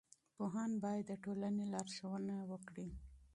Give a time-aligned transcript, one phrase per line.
[0.35, 2.87] پوهان باید د ټولنې لارښوونه وکړي.